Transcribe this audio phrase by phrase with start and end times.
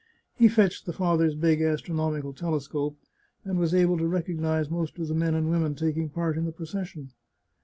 [0.33, 2.97] He fetched the Father's big astronomical .telescope,
[3.45, 6.51] and was able to recognise most of the men and women taking part in the
[6.51, 7.11] procession.